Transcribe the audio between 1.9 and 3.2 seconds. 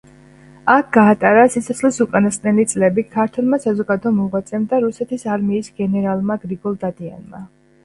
უკანასკნელი წლები